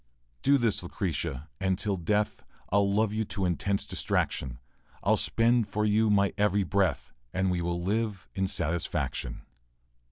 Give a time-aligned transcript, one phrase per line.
[0.41, 4.57] Do this, Lucretia, and till death I'll love you to intense distraction;
[5.03, 9.43] I'll spend for you my every breath, And we will live in satisfaction.